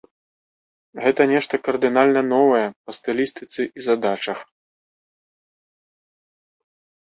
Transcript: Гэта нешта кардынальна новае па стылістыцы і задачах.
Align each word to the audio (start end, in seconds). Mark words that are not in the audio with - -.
Гэта 1.03 1.21
нешта 1.33 1.53
кардынальна 1.67 2.21
новае 2.33 2.63
па 2.87 2.91
стылістыцы 3.01 3.61
і 3.69 3.87
задачах. 3.91 4.43